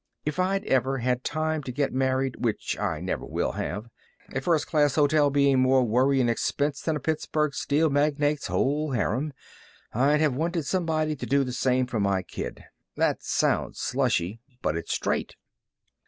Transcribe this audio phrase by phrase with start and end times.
[0.25, 3.85] If I'd ever had time to get married, which I never will have,
[4.33, 8.93] a first class hotel bein' more worry and expense than a Pittsburg steel magnate's whole
[8.93, 9.31] harem,
[9.93, 12.63] I'd have wanted somebody to do the same for my kid.
[12.95, 15.35] That sounds slushy, but it's straight."